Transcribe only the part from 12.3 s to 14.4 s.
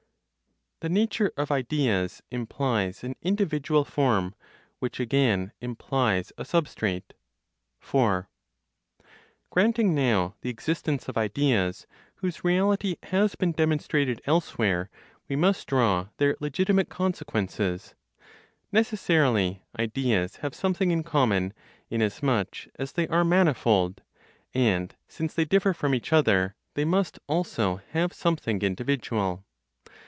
reality has been demonstrated